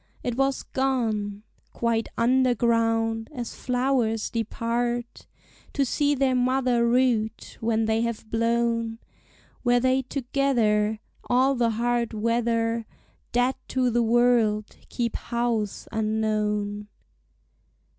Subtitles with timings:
[0.23, 1.43] It was gone
[1.73, 5.27] Quite underground; as flowers depart
[5.73, 8.97] To see their mother root, when they have blown;
[9.61, 12.87] Where they together All the hard weather,
[13.31, 16.87] Dead to the world, keep house unknown.